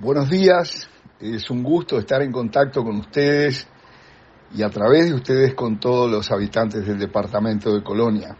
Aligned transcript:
Buenos 0.00 0.28
días, 0.28 0.88
es 1.20 1.48
un 1.50 1.62
gusto 1.62 2.00
estar 2.00 2.20
en 2.20 2.32
contacto 2.32 2.82
con 2.82 2.96
ustedes 2.96 3.68
y 4.52 4.64
a 4.64 4.68
través 4.68 5.06
de 5.06 5.14
ustedes 5.14 5.54
con 5.54 5.78
todos 5.78 6.10
los 6.10 6.32
habitantes 6.32 6.84
del 6.84 6.98
departamento 6.98 7.72
de 7.72 7.84
Colonia. 7.84 8.36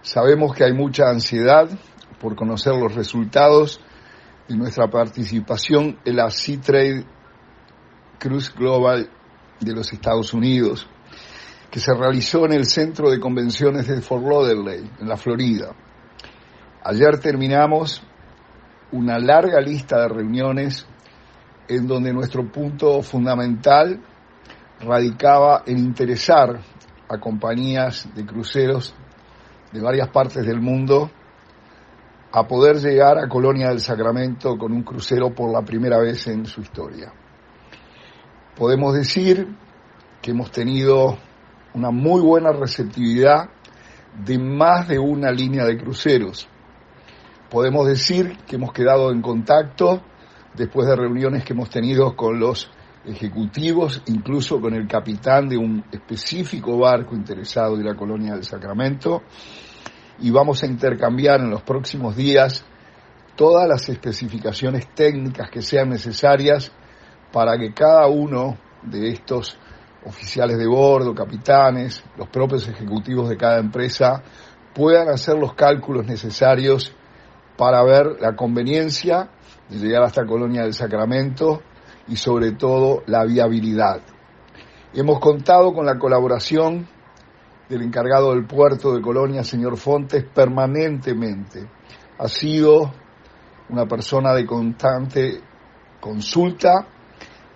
Sabemos 0.00 0.52
que 0.56 0.64
hay 0.64 0.72
mucha 0.72 1.08
ansiedad 1.08 1.68
por 2.20 2.34
conocer 2.34 2.74
los 2.74 2.96
resultados 2.96 3.80
de 4.48 4.56
nuestra 4.56 4.90
participación 4.90 6.00
en 6.04 6.16
la 6.16 6.30
Sea 6.30 6.60
Trade 6.60 7.06
Cruise 8.18 8.52
Global 8.52 9.08
de 9.60 9.72
los 9.72 9.92
Estados 9.92 10.34
Unidos, 10.34 10.88
que 11.70 11.78
se 11.78 11.94
realizó 11.94 12.44
en 12.44 12.54
el 12.54 12.66
Centro 12.66 13.08
de 13.08 13.20
Convenciones 13.20 13.86
de 13.86 14.00
Fort 14.00 14.24
Lauderdale, 14.24 14.90
en 14.98 15.08
la 15.08 15.16
Florida. 15.16 15.76
Ayer 16.82 17.20
terminamos 17.20 18.02
una 18.92 19.18
larga 19.18 19.60
lista 19.60 20.00
de 20.02 20.08
reuniones 20.08 20.86
en 21.68 21.86
donde 21.86 22.12
nuestro 22.12 22.50
punto 22.50 23.02
fundamental 23.02 24.00
radicaba 24.80 25.62
en 25.66 25.78
interesar 25.78 26.60
a 27.08 27.18
compañías 27.18 28.08
de 28.14 28.26
cruceros 28.26 28.94
de 29.72 29.80
varias 29.80 30.08
partes 30.08 30.44
del 30.46 30.60
mundo 30.60 31.10
a 32.32 32.46
poder 32.46 32.76
llegar 32.76 33.18
a 33.18 33.28
Colonia 33.28 33.68
del 33.68 33.80
Sacramento 33.80 34.56
con 34.56 34.72
un 34.72 34.82
crucero 34.82 35.34
por 35.34 35.50
la 35.50 35.62
primera 35.62 35.98
vez 35.98 36.26
en 36.26 36.46
su 36.46 36.60
historia. 36.60 37.12
Podemos 38.56 38.94
decir 38.94 39.48
que 40.20 40.30
hemos 40.30 40.50
tenido 40.50 41.18
una 41.74 41.90
muy 41.90 42.20
buena 42.20 42.52
receptividad 42.52 43.48
de 44.24 44.38
más 44.38 44.88
de 44.88 44.98
una 44.98 45.30
línea 45.30 45.64
de 45.64 45.78
cruceros 45.78 46.48
podemos 47.52 47.86
decir 47.86 48.38
que 48.46 48.56
hemos 48.56 48.72
quedado 48.72 49.12
en 49.12 49.20
contacto 49.20 50.00
después 50.54 50.88
de 50.88 50.96
reuniones 50.96 51.44
que 51.44 51.52
hemos 51.52 51.68
tenido 51.68 52.16
con 52.16 52.40
los 52.40 52.70
ejecutivos, 53.04 54.02
incluso 54.06 54.58
con 54.58 54.72
el 54.72 54.88
capitán 54.88 55.50
de 55.50 55.58
un 55.58 55.84
específico 55.92 56.78
barco 56.78 57.14
interesado 57.14 57.76
de 57.76 57.84
la 57.84 57.94
colonia 57.94 58.32
del 58.32 58.44
Sacramento, 58.44 59.20
y 60.20 60.30
vamos 60.30 60.62
a 60.62 60.66
intercambiar 60.66 61.40
en 61.40 61.50
los 61.50 61.60
próximos 61.60 62.16
días 62.16 62.64
todas 63.36 63.68
las 63.68 63.86
especificaciones 63.86 64.88
técnicas 64.94 65.50
que 65.50 65.60
sean 65.60 65.90
necesarias 65.90 66.72
para 67.32 67.58
que 67.58 67.74
cada 67.74 68.06
uno 68.06 68.56
de 68.80 69.10
estos 69.10 69.58
oficiales 70.06 70.56
de 70.56 70.66
bordo, 70.66 71.14
capitanes, 71.14 72.02
los 72.16 72.28
propios 72.28 72.66
ejecutivos 72.66 73.28
de 73.28 73.36
cada 73.36 73.58
empresa, 73.58 74.22
puedan 74.74 75.10
hacer 75.10 75.36
los 75.36 75.52
cálculos 75.52 76.06
necesarios 76.06 76.94
para 77.56 77.82
ver 77.82 78.20
la 78.20 78.34
conveniencia 78.34 79.30
de 79.68 79.78
llegar 79.78 80.02
hasta 80.02 80.26
Colonia 80.26 80.62
del 80.62 80.74
Sacramento 80.74 81.62
y 82.08 82.16
sobre 82.16 82.52
todo 82.52 83.02
la 83.06 83.24
viabilidad. 83.24 84.00
Hemos 84.94 85.20
contado 85.20 85.72
con 85.72 85.86
la 85.86 85.98
colaboración 85.98 86.86
del 87.68 87.82
encargado 87.82 88.34
del 88.34 88.46
puerto 88.46 88.94
de 88.94 89.00
Colonia, 89.00 89.44
señor 89.44 89.76
Fontes, 89.76 90.24
permanentemente. 90.24 91.66
Ha 92.18 92.28
sido 92.28 92.92
una 93.70 93.86
persona 93.86 94.34
de 94.34 94.44
constante 94.44 95.40
consulta 96.00 96.86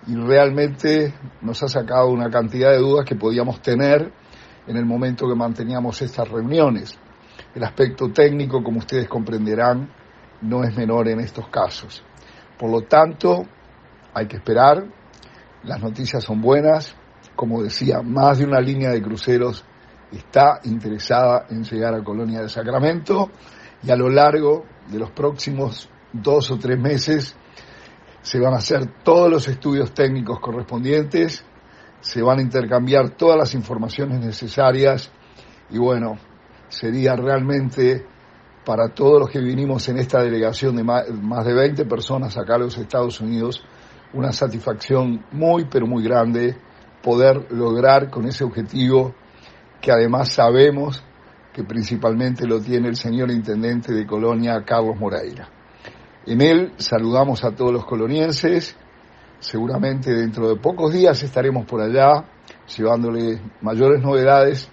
y 0.07 0.15
realmente 0.15 1.13
nos 1.41 1.61
ha 1.61 1.67
sacado 1.67 2.09
una 2.09 2.29
cantidad 2.29 2.71
de 2.71 2.77
dudas 2.77 3.05
que 3.05 3.15
podíamos 3.15 3.61
tener 3.61 4.11
en 4.65 4.77
el 4.77 4.85
momento 4.85 5.27
que 5.27 5.35
manteníamos 5.35 6.01
estas 6.01 6.27
reuniones. 6.29 6.97
El 7.57 7.63
aspecto 7.63 8.11
técnico, 8.11 8.61
como 8.61 8.77
ustedes 8.77 9.07
comprenderán, 9.07 9.89
no 10.41 10.63
es 10.63 10.77
menor 10.77 11.07
en 11.07 11.19
estos 11.21 11.47
casos. 11.47 12.03
Por 12.55 12.69
lo 12.69 12.83
tanto, 12.83 13.47
hay 14.13 14.27
que 14.27 14.37
esperar. 14.37 14.85
Las 15.63 15.81
noticias 15.81 16.23
son 16.23 16.39
buenas. 16.39 16.93
Como 17.35 17.63
decía, 17.63 18.03
más 18.03 18.37
de 18.37 18.45
una 18.45 18.61
línea 18.61 18.91
de 18.91 19.01
cruceros 19.01 19.65
está 20.11 20.59
interesada 20.65 21.47
en 21.49 21.63
llegar 21.63 21.95
a 21.95 22.03
Colonia 22.03 22.43
de 22.43 22.49
Sacramento 22.49 23.31
y 23.81 23.89
a 23.89 23.95
lo 23.95 24.07
largo 24.07 24.63
de 24.91 24.99
los 24.99 25.09
próximos 25.09 25.89
dos 26.13 26.51
o 26.51 26.59
tres 26.59 26.77
meses 26.77 27.35
se 28.21 28.39
van 28.39 28.53
a 28.53 28.57
hacer 28.57 28.85
todos 29.01 29.31
los 29.31 29.47
estudios 29.47 29.95
técnicos 29.95 30.39
correspondientes, 30.39 31.43
se 32.01 32.21
van 32.21 32.37
a 32.37 32.43
intercambiar 32.43 33.17
todas 33.17 33.35
las 33.35 33.55
informaciones 33.55 34.19
necesarias 34.19 35.09
y 35.71 35.79
bueno, 35.79 36.19
sería 36.69 37.15
realmente 37.15 38.05
para 38.65 38.89
todos 38.89 39.21
los 39.21 39.29
que 39.29 39.39
vinimos 39.39 39.87
en 39.87 39.97
esta 39.97 40.21
delegación 40.21 40.75
de 40.75 40.83
más 40.83 41.45
de 41.45 41.53
20 41.53 41.85
personas 41.85 42.37
acá 42.37 42.55
a 42.55 42.59
los 42.59 42.77
Estados 42.77 43.21
Unidos, 43.21 43.63
una 44.13 44.31
satisfacción 44.33 45.25
muy, 45.31 45.65
pero 45.65 45.87
muy 45.87 46.03
grande 46.03 46.57
poder 47.01 47.51
lograr 47.51 48.09
con 48.09 48.25
ese 48.25 48.43
objetivo 48.43 49.15
que 49.81 49.91
además 49.91 50.33
sabemos 50.33 51.03
que 51.53 51.63
principalmente 51.63 52.45
lo 52.45 52.59
tiene 52.59 52.89
el 52.89 52.95
señor 52.95 53.31
Intendente 53.31 53.93
de 53.93 54.05
Colonia, 54.05 54.63
Carlos 54.65 54.97
Moreira. 54.99 55.49
En 56.25 56.41
él 56.41 56.73
saludamos 56.77 57.43
a 57.45 57.51
todos 57.51 57.71
los 57.71 57.85
colonienses, 57.85 58.75
seguramente 59.39 60.13
dentro 60.13 60.49
de 60.49 60.57
pocos 60.57 60.91
días 60.91 61.23
estaremos 61.23 61.65
por 61.65 61.81
allá 61.81 62.25
llevándole 62.75 63.39
mayores 63.61 64.01
novedades 64.01 64.69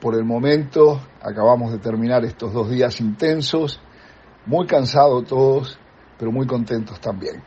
por 0.00 0.14
el 0.14 0.24
momento 0.24 1.00
acabamos 1.22 1.72
de 1.72 1.78
terminar 1.78 2.24
estos 2.24 2.52
dos 2.52 2.70
días 2.70 3.00
intensos, 3.00 3.80
muy 4.46 4.66
cansados 4.66 5.26
todos, 5.26 5.78
pero 6.18 6.32
muy 6.32 6.46
contentos 6.46 7.00
también. 7.00 7.42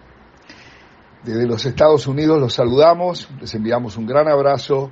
Desde 1.24 1.48
los 1.48 1.66
Estados 1.66 2.08
Unidos 2.08 2.40
los 2.40 2.54
saludamos, 2.54 3.30
les 3.40 3.54
enviamos 3.56 3.98
un 3.98 4.06
gran 4.06 4.28
abrazo 4.28 4.92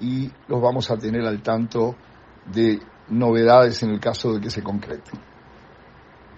y 0.00 0.30
los 0.48 0.60
vamos 0.62 0.90
a 0.90 0.96
tener 0.96 1.24
al 1.24 1.42
tanto 1.42 1.96
de 2.52 2.80
novedades 3.08 3.82
en 3.82 3.90
el 3.90 4.00
caso 4.00 4.34
de 4.34 4.40
que 4.40 4.50
se 4.50 4.62
concreten. 4.62 5.33